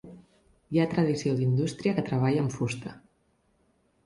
Hi 0.71 0.79
ha 0.83 0.87
tradició 0.93 1.35
d'indústria 1.41 1.93
que 1.99 2.05
treballa 2.09 2.43
amb 2.47 2.57
fusta. 2.57 2.97